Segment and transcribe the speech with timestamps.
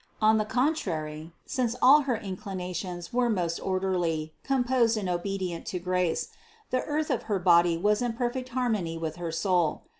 [0.19, 5.77] On the contrary, since all her inclina tions were most orderly, composed and obedient to
[5.79, 6.29] grace,
[6.71, 9.83] the earth of her body was in perfect harmony with her soul.